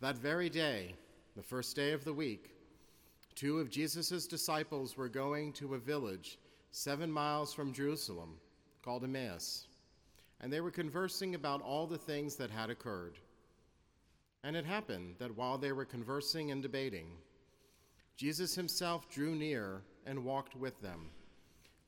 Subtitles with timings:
[0.00, 0.94] That very day,
[1.36, 2.50] the first day of the week,
[3.34, 6.38] two of Jesus' disciples were going to a village
[6.70, 8.34] seven miles from Jerusalem
[8.82, 9.68] called Emmaus,
[10.42, 13.18] and they were conversing about all the things that had occurred.
[14.44, 17.08] And it happened that while they were conversing and debating,
[18.16, 21.08] Jesus himself drew near and walked with them,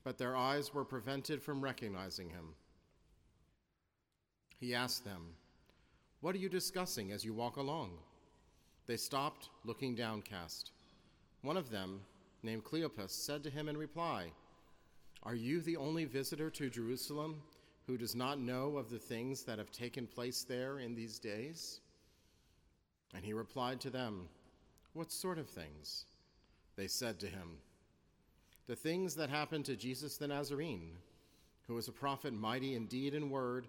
[0.03, 2.55] but their eyes were prevented from recognizing him.
[4.57, 5.35] He asked them,
[6.21, 7.91] What are you discussing as you walk along?
[8.87, 10.71] They stopped, looking downcast.
[11.43, 12.01] One of them,
[12.43, 14.31] named Cleopas, said to him in reply,
[15.23, 17.41] Are you the only visitor to Jerusalem
[17.87, 21.79] who does not know of the things that have taken place there in these days?
[23.15, 24.27] And he replied to them,
[24.93, 26.05] What sort of things?
[26.75, 27.59] They said to him,
[28.67, 30.91] The things that happened to Jesus the Nazarene,
[31.65, 33.67] who was a prophet mighty in deed and word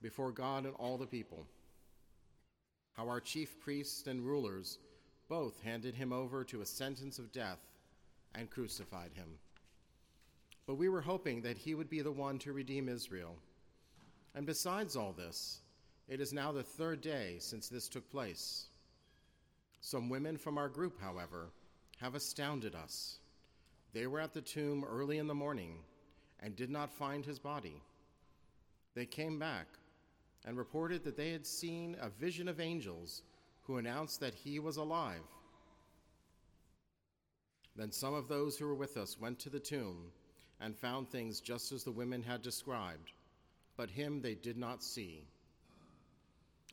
[0.00, 1.44] before God and all the people.
[2.92, 4.78] How our chief priests and rulers
[5.28, 7.60] both handed him over to a sentence of death
[8.34, 9.38] and crucified him.
[10.66, 13.36] But we were hoping that he would be the one to redeem Israel.
[14.34, 15.60] And besides all this,
[16.08, 18.66] it is now the third day since this took place.
[19.80, 21.50] Some women from our group, however,
[22.00, 23.18] have astounded us.
[23.92, 25.78] They were at the tomb early in the morning
[26.40, 27.80] and did not find his body.
[28.94, 29.66] They came back
[30.44, 33.22] and reported that they had seen a vision of angels
[33.62, 35.22] who announced that he was alive.
[37.76, 40.10] Then some of those who were with us went to the tomb
[40.60, 43.12] and found things just as the women had described,
[43.76, 45.24] but him they did not see.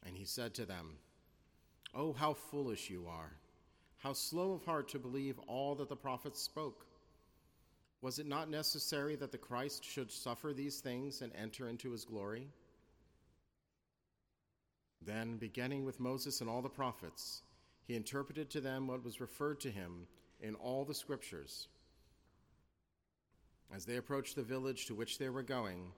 [0.06, 0.98] And he said to them,
[1.94, 3.32] Oh, how foolish you are!
[3.98, 6.86] How slow of heart to believe all that the prophets spoke!
[8.02, 12.06] Was it not necessary that the Christ should suffer these things and enter into his
[12.06, 12.48] glory?
[15.02, 17.42] Then, beginning with Moses and all the prophets,
[17.86, 20.08] he interpreted to them what was referred to him
[20.42, 21.68] in all the scriptures.
[23.74, 25.92] As they approached the village to which they were going,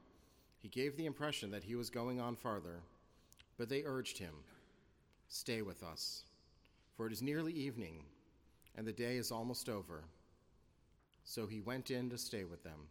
[0.58, 2.82] he gave the impression that he was going on farther,
[3.58, 4.34] but they urged him,
[5.28, 6.24] Stay with us,
[6.96, 8.04] for it is nearly evening,
[8.76, 10.04] and the day is almost over.
[11.24, 12.88] So he went in to stay with them.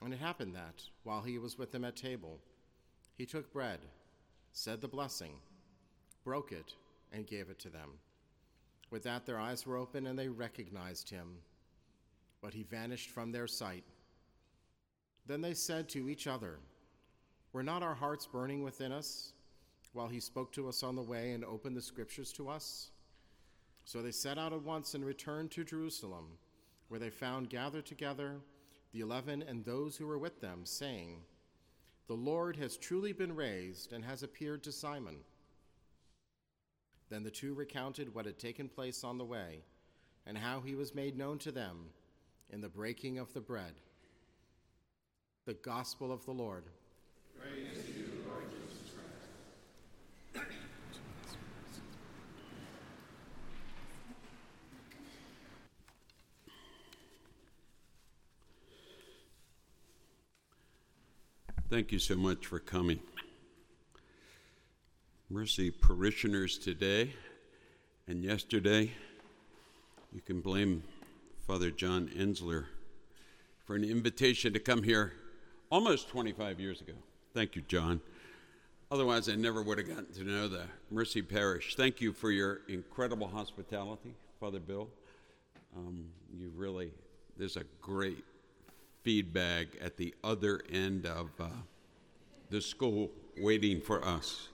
[0.00, 2.40] And it happened that, while he was with them at table,
[3.16, 3.80] he took bread
[4.56, 5.32] said the blessing,
[6.24, 6.72] broke it,
[7.12, 7.90] and gave it to them.
[8.90, 11.36] With that, their eyes were open and they recognized him,
[12.40, 13.84] but he vanished from their sight.
[15.26, 16.58] Then they said to each other,
[17.52, 19.34] Were not our hearts burning within us
[19.92, 22.92] while he spoke to us on the way and opened the scriptures to us?
[23.84, 26.38] So they set out at once and returned to Jerusalem,
[26.88, 28.36] where they found gathered together
[28.94, 31.18] the eleven and those who were with them, saying,
[32.06, 35.16] the Lord has truly been raised and has appeared to Simon.
[37.08, 39.62] Then the two recounted what had taken place on the way
[40.26, 41.90] and how he was made known to them
[42.50, 43.74] in the breaking of the bread.
[45.46, 46.64] The Gospel of the Lord.
[47.40, 47.85] Praise
[61.68, 63.00] Thank you so much for coming.
[65.28, 67.12] Mercy parishioners today
[68.06, 68.92] and yesterday,
[70.12, 70.84] you can blame
[71.44, 72.66] Father John Enzler
[73.64, 75.14] for an invitation to come here
[75.68, 76.92] almost 25 years ago.
[77.34, 78.00] Thank you, John.
[78.92, 81.74] Otherwise, I never would have gotten to know the Mercy Parish.
[81.74, 84.88] Thank you for your incredible hospitality, Father Bill.
[85.76, 86.92] Um, you really,
[87.36, 88.22] there's a great
[89.06, 91.46] feedback at the other end of uh,
[92.50, 93.08] the school
[93.38, 94.48] waiting for us.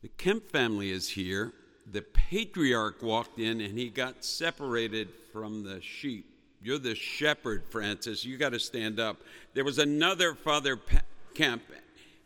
[0.00, 1.52] The Kemp family is here.
[1.92, 6.24] The patriarch walked in and he got separated from the sheep.
[6.62, 8.24] You're the shepherd, Francis.
[8.24, 9.18] You got to stand up.
[9.52, 11.02] There was another Father pa-
[11.34, 11.64] Kemp,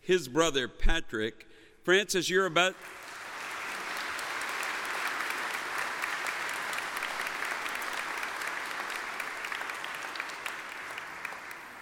[0.03, 1.49] his brother Patrick.
[1.83, 2.77] Francis, you're about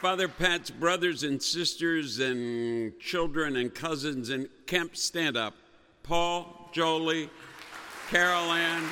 [0.02, 5.54] Father Pat's brothers and sisters and children and cousins and Kemp, stand up.
[6.02, 7.30] Paul, Jolie,
[8.10, 8.82] Carol Ann.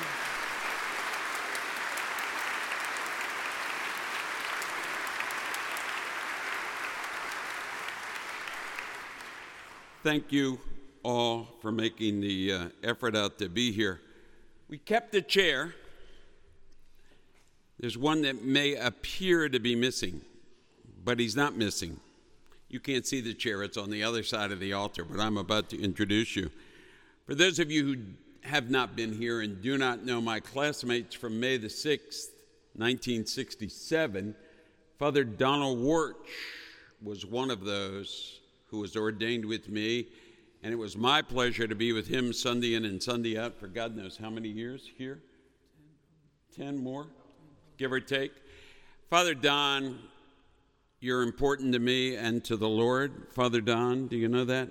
[10.03, 10.61] Thank you
[11.03, 13.99] all for making the uh, effort out to be here.
[14.69, 15.75] We kept a chair.
[17.81, 20.21] There's one that may appear to be missing
[21.03, 21.99] but he's not missing.
[22.69, 25.37] You can't see the chair, it's on the other side of the altar, but I'm
[25.37, 26.49] about to introduce you.
[27.25, 27.97] For those of you who
[28.41, 32.29] have not been here and do not know my classmates from May the 6th,
[32.75, 34.35] 1967,
[34.97, 36.15] Father Donald Warch
[37.01, 40.07] was one of those who was ordained with me,
[40.63, 43.67] and it was my pleasure to be with him Sunday in and Sunday out for
[43.67, 45.19] God knows how many years here?
[46.55, 47.07] Ten more,
[47.77, 48.31] give or take.
[49.09, 49.99] Father Don,
[51.03, 53.25] you're important to me and to the Lord.
[53.31, 54.69] Father Don, do you know that?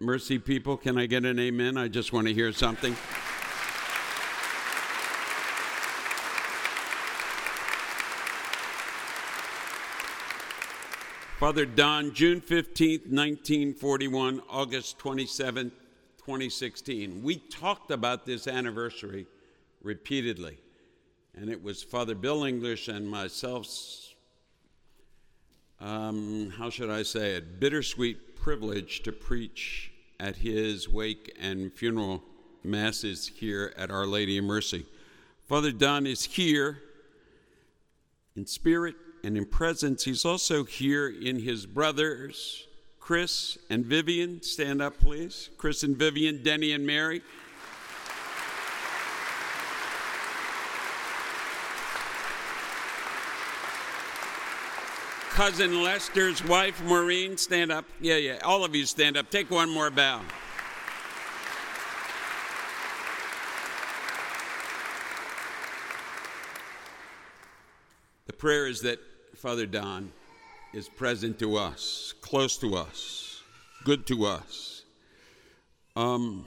[0.00, 1.76] Mercy people, can I get an amen?
[1.76, 2.96] I just want to hear something.
[11.38, 15.70] Father Don, June 15th, 1941, August 27th,
[16.18, 17.22] 2016.
[17.22, 19.26] We talked about this anniversary
[19.80, 20.58] repeatedly,
[21.36, 24.11] and it was Father Bill English and myself's
[25.82, 29.90] um, how should I say it, bittersweet privilege to preach
[30.20, 32.22] at his wake and funeral
[32.62, 34.86] masses here at Our Lady of Mercy.
[35.48, 36.80] Father Don is here
[38.36, 38.94] in spirit
[39.24, 40.04] and in presence.
[40.04, 42.66] He's also here in his brothers,
[43.00, 44.40] Chris and Vivian.
[44.42, 45.50] Stand up, please.
[45.58, 47.22] Chris and Vivian, Denny and Mary.
[55.32, 57.86] Cousin Lester's wife, Maureen, stand up.
[58.02, 59.30] Yeah, yeah, all of you stand up.
[59.30, 60.20] Take one more bow.
[68.26, 68.98] The prayer is that
[69.34, 70.12] Father Don
[70.74, 73.42] is present to us, close to us,
[73.84, 74.82] good to us.
[75.96, 76.46] Um,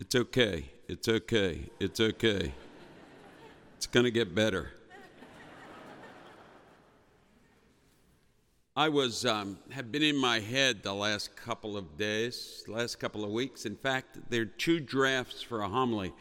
[0.00, 0.64] it's okay.
[0.88, 1.70] It's okay.
[1.78, 2.52] It's okay.
[3.76, 4.72] It's going to get better.
[8.78, 13.24] I was um, have been in my head the last couple of days, last couple
[13.24, 13.66] of weeks.
[13.66, 16.12] In fact, there are two drafts for a homily.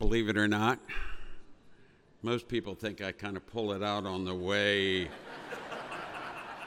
[0.00, 0.80] Believe it or not,
[2.20, 5.08] most people think I kind of pull it out on the way.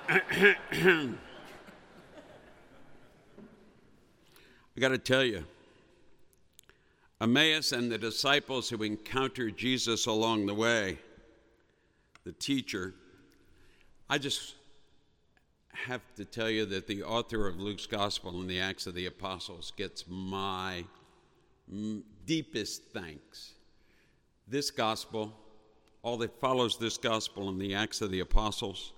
[0.09, 1.09] I
[4.79, 5.43] got to tell you,
[7.19, 10.99] Emmaus and the disciples who encountered Jesus along the way,
[12.23, 12.93] the teacher,
[14.09, 14.55] I just
[15.85, 19.05] have to tell you that the author of Luke's Gospel and the Acts of the
[19.05, 20.85] Apostles gets my
[22.25, 23.53] deepest thanks.
[24.47, 25.33] This gospel,
[26.01, 28.93] all that follows this gospel and the Acts of the Apostles,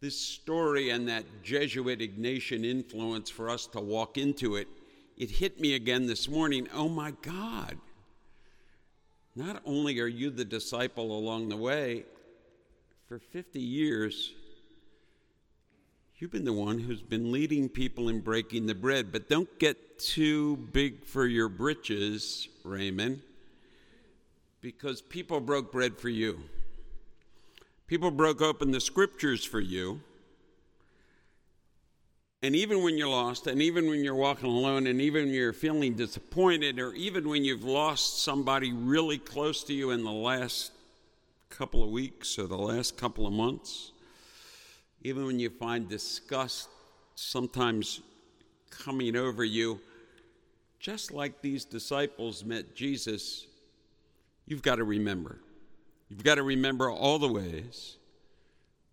[0.00, 4.68] this story and that Jesuit Ignatian influence for us to walk into it,
[5.16, 6.68] it hit me again this morning.
[6.74, 7.78] Oh my God.
[9.36, 12.04] Not only are you the disciple along the way,
[13.08, 14.32] for 50 years,
[16.16, 19.98] You've been the one who's been leading people in breaking the bread, but don't get
[19.98, 23.20] too big for your britches, Raymond,
[24.60, 26.38] because people broke bread for you.
[27.88, 30.02] People broke open the scriptures for you.
[32.44, 35.52] And even when you're lost, and even when you're walking alone, and even when you're
[35.52, 40.70] feeling disappointed, or even when you've lost somebody really close to you in the last
[41.50, 43.90] couple of weeks or the last couple of months,
[45.04, 46.68] even when you find disgust
[47.14, 48.00] sometimes
[48.70, 49.78] coming over you,
[50.80, 53.46] just like these disciples met Jesus,
[54.46, 55.38] you've got to remember.
[56.08, 57.96] You've got to remember all the ways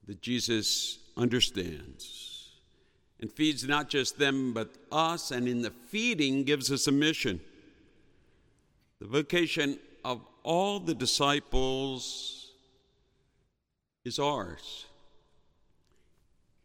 [0.07, 2.49] that Jesus understands
[3.21, 7.39] and feeds not just them, but us, and in the feeding gives us a mission.
[8.99, 12.51] The vocation of all the disciples
[14.03, 14.87] is ours.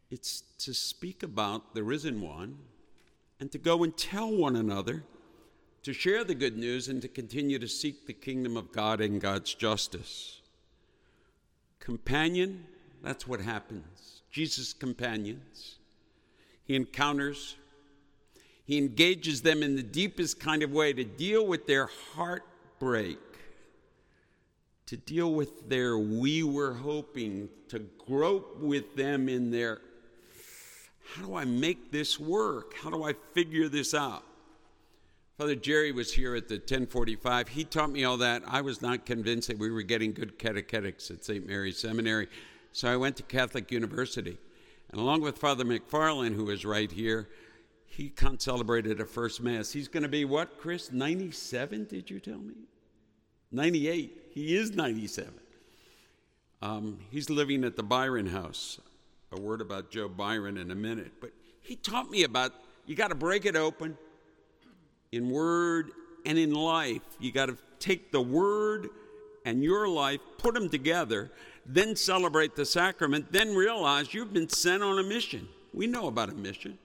[0.09, 2.57] It's to speak about the risen one
[3.39, 5.03] and to go and tell one another,
[5.83, 9.21] to share the good news, and to continue to seek the kingdom of God and
[9.21, 10.41] God's justice.
[11.79, 12.65] Companion,
[13.03, 14.21] that's what happens.
[14.31, 15.77] Jesus' companions.
[16.63, 17.55] He encounters,
[18.65, 23.19] he engages them in the deepest kind of way to deal with their heartbreak,
[24.87, 29.79] to deal with their we were hoping, to grope with them in their
[31.17, 32.75] how do I make this work?
[32.75, 34.23] How do I figure this out?
[35.37, 37.49] Father Jerry was here at the 1045.
[37.49, 38.43] He taught me all that.
[38.47, 41.45] I was not convinced that we were getting good catechetics at St.
[41.45, 42.27] Mary's Seminary,
[42.71, 44.37] so I went to Catholic University.
[44.91, 47.29] And along with Father McFarland, who is right here,
[47.85, 49.71] he celebrated a first Mass.
[49.71, 50.91] He's going to be what, Chris?
[50.91, 52.53] 97, did you tell me?
[53.51, 54.25] 98.
[54.31, 55.33] He is 97.
[56.61, 58.79] Um, he's living at the Byron House.
[59.31, 61.11] A word about Joe Byron in a minute.
[61.19, 61.31] But
[61.61, 62.53] he taught me about
[62.85, 63.97] you got to break it open
[65.11, 65.91] in word
[66.25, 67.01] and in life.
[67.19, 68.89] You got to take the word
[69.45, 71.31] and your life, put them together,
[71.65, 75.47] then celebrate the sacrament, then realize you've been sent on a mission.
[75.73, 76.77] We know about a mission.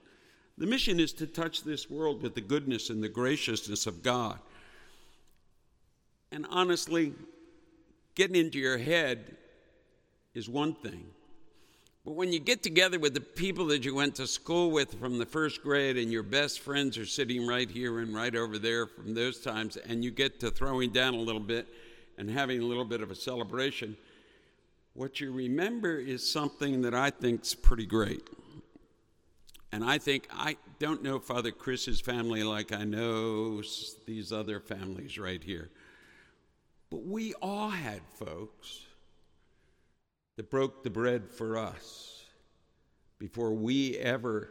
[0.57, 4.39] The mission is to touch this world with the goodness and the graciousness of God.
[6.31, 7.13] And honestly,
[8.15, 9.35] getting into your head
[10.33, 11.05] is one thing.
[12.05, 15.17] But when you get together with the people that you went to school with from
[15.17, 18.87] the first grade and your best friends are sitting right here and right over there
[18.87, 21.65] from those times, and you get to throwing down a little bit
[22.17, 23.95] and having a little bit of a celebration,
[24.95, 28.27] what you remember is something that I think is pretty great.
[29.71, 33.61] And I think I don't know Father Chris's family like I know
[34.05, 35.69] these other families right here.
[36.91, 38.81] But we all had folks
[40.35, 42.25] that broke the bread for us
[43.19, 44.49] before we ever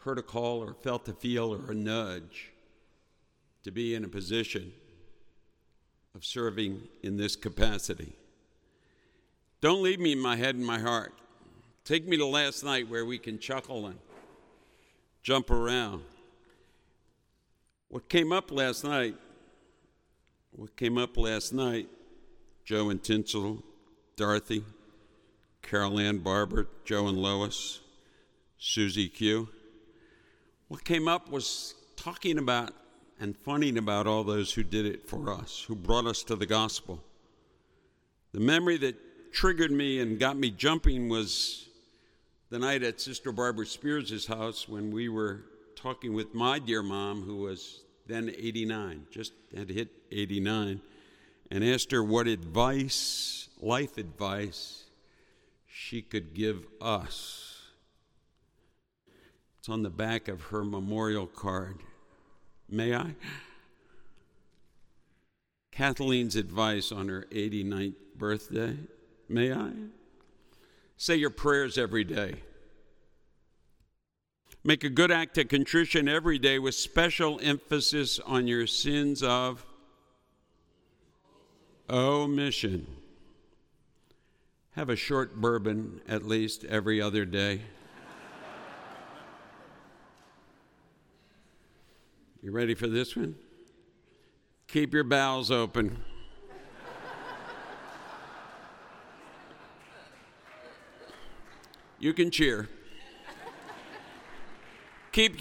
[0.00, 2.52] heard a call or felt a feel or a nudge
[3.62, 4.72] to be in a position
[6.14, 8.14] of serving in this capacity.
[9.60, 11.12] Don't leave me in my head and my heart.
[11.84, 13.98] Take me to last night where we can chuckle and
[15.22, 16.02] jump around.
[17.88, 19.16] What came up last night,
[20.52, 21.88] what came up last night,
[22.64, 23.62] Joe and Tinsel,
[24.20, 24.62] Dorothy,
[25.62, 27.80] Carol Ann Barber, Joe and Lois,
[28.58, 29.48] Susie Q.
[30.68, 32.74] What came up was talking about
[33.18, 36.44] and funning about all those who did it for us, who brought us to the
[36.44, 37.02] gospel.
[38.32, 41.70] The memory that triggered me and got me jumping was
[42.50, 45.46] the night at Sister Barbara Spears' house when we were
[45.76, 50.82] talking with my dear mom, who was then 89, just had hit 89,
[51.50, 54.84] and asked her what advice, life advice,
[55.66, 57.62] she could give us.
[59.58, 61.78] It's on the back of her memorial card.
[62.68, 63.14] May I?
[65.70, 68.76] Kathleen's advice on her 89th birthday.
[69.28, 69.70] May I?
[70.96, 72.34] Say your prayers every day.
[74.62, 79.64] Make a good act of contrition every day with special emphasis on your sins of
[81.88, 82.86] omission.
[84.74, 87.62] Have a short bourbon at least every other day.
[92.40, 93.34] You ready for this one?
[94.68, 95.98] Keep your bowels open.
[101.98, 102.68] You can cheer.
[105.12, 105.38] keep,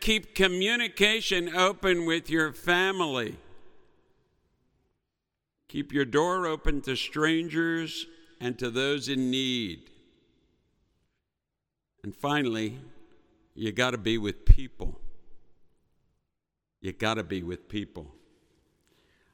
[0.00, 3.36] keep communication open with your family.
[5.68, 8.06] Keep your door open to strangers
[8.42, 9.88] and to those in need.
[12.02, 12.76] And finally,
[13.54, 14.98] you got to be with people.
[16.80, 18.12] You got to be with people.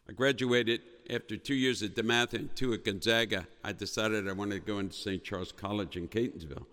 [0.06, 4.56] I graduated after two years at DeMatha and two at Gonzaga, I decided I wanted
[4.56, 5.24] to go into St.
[5.24, 6.66] Charles College in Catonsville.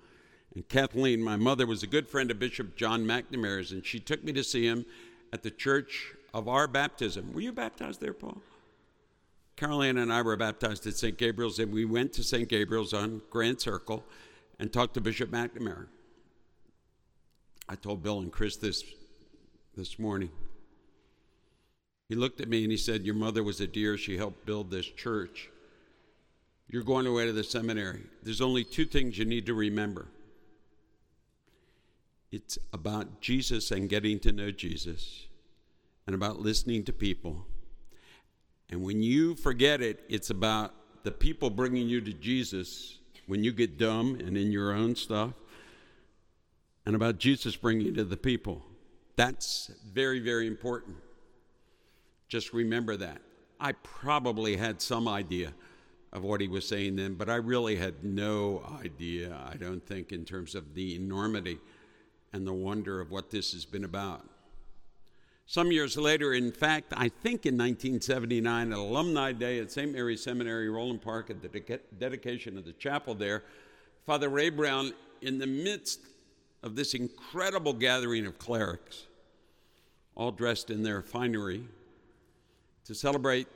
[0.53, 4.25] And Kathleen, my mother, was a good friend of Bishop John McNamara's, and she took
[4.25, 4.85] me to see him
[5.31, 7.31] at the church of our baptism.
[7.31, 8.41] Were you baptized there, Paul?
[9.55, 11.17] Caroline and I were baptized at St.
[11.17, 12.47] Gabriel's, and we went to St.
[12.49, 14.03] Gabriel's on Grant Circle
[14.59, 15.87] and talked to Bishop McNamara.
[17.67, 18.83] I told Bill and Chris this
[19.75, 20.29] this morning.
[22.07, 23.97] He looked at me and he said, Your mother was a dear.
[23.97, 25.49] She helped build this church.
[26.67, 28.03] You're going away to the seminary.
[28.23, 30.07] There's only two things you need to remember
[32.35, 35.27] it's about Jesus and getting to know Jesus,
[36.05, 37.45] and about listening to people.
[38.69, 43.51] And when you forget it, it's about the people bringing you to Jesus when you
[43.51, 45.33] get dumb and in your own stuff,
[46.85, 48.63] and about Jesus bringing you to the people.
[49.15, 50.97] That's very, very important.
[52.27, 53.21] Just remember that.
[53.59, 55.53] I probably had some idea
[56.11, 60.11] of what he was saying then, but I really had no idea, I don't think,
[60.11, 61.59] in terms of the enormity
[62.33, 64.27] and the wonder of what this has been about.
[65.47, 69.91] Some years later, in fact, I think in 1979, at Alumni Day at St.
[69.91, 73.43] Mary's Seminary, Roland Park, at the de- dedication of the chapel there,
[74.07, 75.99] Father Ray Brown, in the midst
[76.63, 79.05] of this incredible gathering of clerics,
[80.15, 81.63] all dressed in their finery,
[82.85, 83.47] to celebrate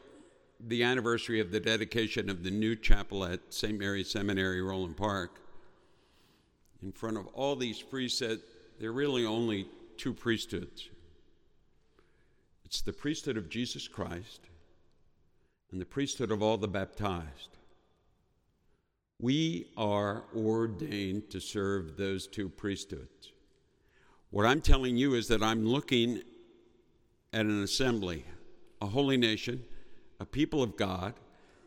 [0.60, 3.80] the anniversary of the dedication of the new chapel at St.
[3.80, 5.40] Mary's Seminary, Roland Park,
[6.84, 8.40] in front of all these priests, said
[8.80, 9.68] there are really only
[9.98, 10.90] two priesthoods
[12.70, 14.42] it's the priesthood of Jesus Christ
[15.72, 17.58] and the priesthood of all the baptized.
[19.20, 23.32] We are ordained to serve those two priesthoods.
[24.30, 26.22] What I'm telling you is that I'm looking
[27.34, 28.24] at an assembly,
[28.84, 29.64] a holy nation,
[30.20, 31.16] a people of God,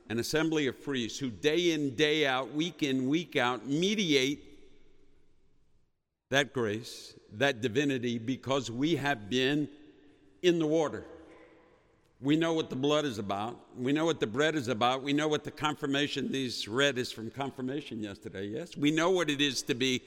[0.09, 4.39] an assembly of priests who day in, day out, week in, week out, mediate
[6.31, 9.69] that grace, that divinity, because we have been
[10.43, 11.05] in the water.
[12.21, 13.59] We know what the blood is about.
[13.77, 15.03] We know what the bread is about.
[15.03, 18.77] We know what the confirmation, these read is from confirmation yesterday, yes?
[18.77, 20.03] We know what it is to be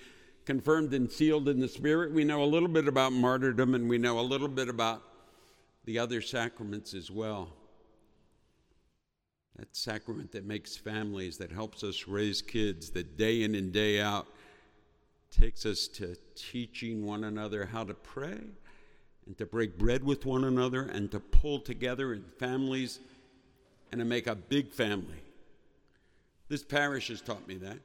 [0.45, 2.13] confirmed and sealed in the Spirit.
[2.13, 5.01] We know a little bit about martyrdom and we know a little bit about
[5.83, 7.49] the other sacraments as well.
[9.57, 13.99] That sacrament that makes families, that helps us raise kids, that day in and day
[13.99, 14.27] out
[15.31, 18.39] takes us to teaching one another how to pray
[19.25, 22.99] and to break bread with one another and to pull together in families
[23.91, 25.21] and to make a big family.
[26.47, 27.79] This parish has taught me that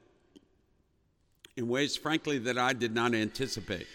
[1.56, 3.86] in ways, frankly, that I did not anticipate.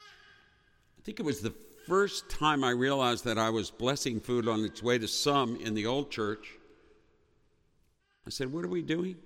[0.00, 1.54] I think it was the
[1.86, 5.74] first time I realized that I was blessing food on its way to some in
[5.74, 6.46] the old church.
[8.26, 9.16] I said, What are we doing?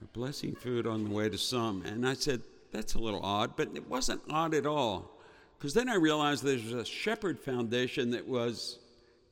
[0.00, 1.82] We're blessing food on the way to some.
[1.84, 2.42] And I said,
[2.74, 5.08] That's a little odd, but it wasn't odd at all.
[5.56, 8.80] Because then I realized there's a Shepherd Foundation that was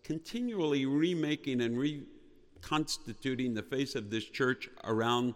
[0.05, 5.35] continually remaking and reconstituting the face of this church around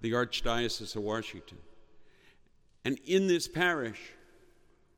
[0.00, 1.58] the Archdiocese of Washington.
[2.84, 4.00] And in this parish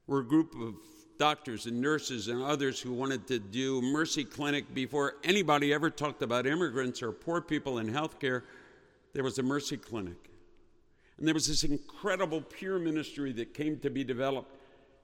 [0.07, 0.77] were a group of
[1.19, 6.23] doctors and nurses and others who wanted to do Mercy Clinic before anybody ever talked
[6.23, 8.43] about immigrants or poor people in healthcare.
[9.13, 10.32] There was a Mercy Clinic.
[11.23, 14.51] And there was this incredible peer ministry that came to be developed,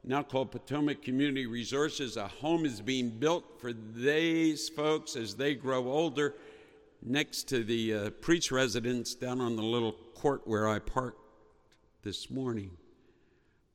[0.03, 2.17] now called Potomac Community Resources.
[2.17, 6.35] A home is being built for these folks as they grow older
[7.05, 11.21] next to the uh, priest residence down on the little court where I parked
[12.03, 12.73] this morning.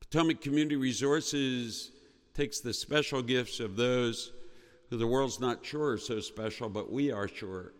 [0.00, 1.92] Potomac Community Resources
[2.34, 4.32] takes the special gifts of those
[4.90, 7.72] who the world's not sure are so special, but we are sure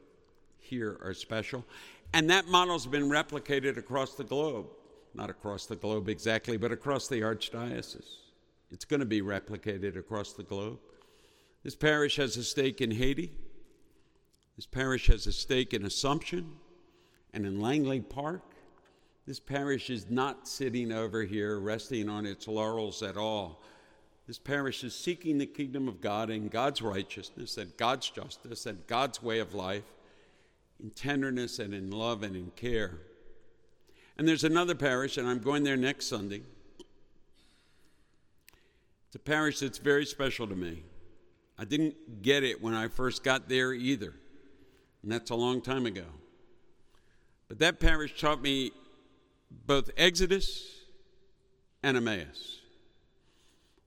[0.65, 1.65] here are special.
[2.13, 4.67] And that model's been replicated across the globe.
[5.15, 8.17] Not across the globe exactly, but across the Archdiocese.
[8.71, 10.79] It's going to be replicated across the globe.
[11.63, 13.33] This parish has a stake in Haiti.
[14.57, 16.53] This parish has a stake in Assumption
[17.33, 18.43] and in Langley Park.
[19.27, 23.63] This parish is not sitting over here resting on its laurels at all.
[24.27, 28.87] This parish is seeking the kingdom of God and God's righteousness and God's justice and
[28.87, 29.85] God's way of life
[30.83, 32.99] in tenderness and in love and in care.
[34.17, 36.43] And there's another parish, and I'm going there next Sunday.
[39.07, 40.85] It's a parish that's very special to me.
[41.59, 44.15] I didn't get it when I first got there either
[45.05, 46.07] and that's a long time ago.
[47.47, 48.73] But that parish taught me
[49.67, 50.67] both Exodus
[51.83, 52.63] and Emmaus.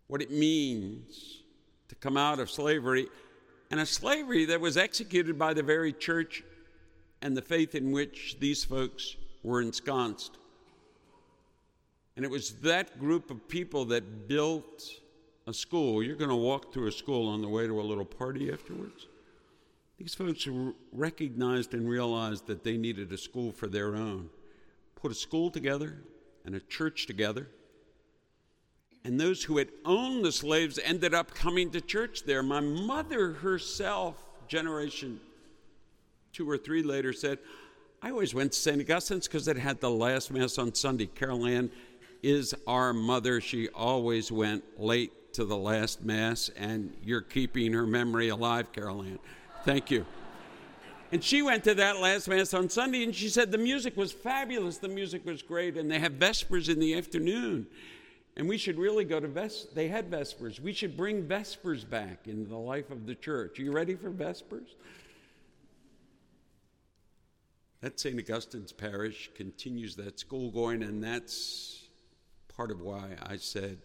[0.05, 1.41] What it means
[1.89, 3.07] to come out of slavery,
[3.71, 6.43] and a slavery that was executed by the very church
[7.27, 10.37] and the faith in which these folks were ensconced.
[12.15, 14.89] And it was that group of people that built
[15.45, 16.01] a school.
[16.01, 19.07] You're going to walk through a school on the way to a little party afterwards.
[19.97, 20.47] These folks
[20.93, 24.29] recognized and realized that they needed a school for their own.
[24.95, 25.97] Put a school together
[26.45, 27.49] and a church together.
[29.03, 32.41] And those who had owned the slaves ended up coming to church there.
[32.41, 34.15] My mother herself,
[34.47, 35.19] generation
[36.37, 37.39] two or three later, said,
[37.99, 38.79] I always went to St.
[38.79, 41.07] Augustine's because it had the last Mass on Sunday.
[41.07, 41.71] Carol Ann
[42.21, 43.41] is our mother.
[43.41, 49.01] She always went late to the last Mass, and you're keeping her memory alive, Carol
[49.01, 49.17] Ann.
[49.65, 50.05] Thank you.
[51.11, 54.11] And she went to that last Mass on Sunday and she said the music was
[54.11, 57.65] fabulous, the music was great, and they have Vespers in the afternoon.
[58.35, 59.73] And we should really go to Vespers.
[59.73, 60.59] They had Vespers.
[60.59, 63.57] We should bring Vespers back into the life of the church.
[63.57, 64.75] Are you ready for Vespers?
[67.81, 68.17] That St.
[68.17, 71.87] Augustine's Parish continues that school going, and that's
[72.55, 73.77] part of why I said,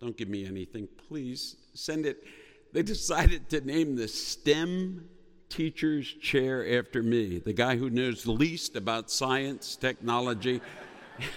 [0.00, 0.88] don't give me anything.
[1.08, 2.24] Please send it
[2.72, 5.08] they decided to name the STEM
[5.48, 10.60] teacher's chair after me, the guy who knows the least about science, technology,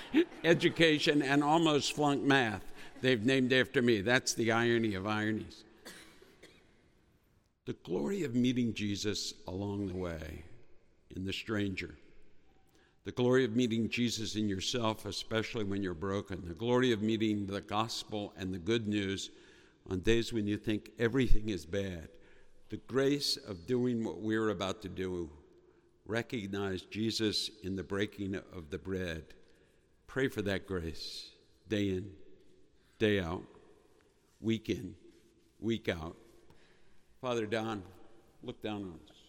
[0.43, 2.63] education, and almost flunked math.
[3.01, 4.01] They've named after me.
[4.01, 5.63] That's the irony of ironies.
[7.65, 10.43] The glory of meeting Jesus along the way
[11.15, 11.95] in the stranger.
[13.03, 16.43] The glory of meeting Jesus in yourself, especially when you're broken.
[16.47, 19.31] The glory of meeting the gospel and the good news
[19.89, 22.09] on days when you think everything is bad,
[22.69, 25.29] the grace of doing what we're about to do
[26.05, 29.23] recognize Jesus in the breaking of the bread.
[30.07, 31.29] Pray for that grace
[31.67, 32.11] day in,
[32.99, 33.43] day out,
[34.41, 34.93] week in,
[35.59, 36.15] week out.
[37.21, 37.81] Father Don,
[38.43, 39.20] look down on us.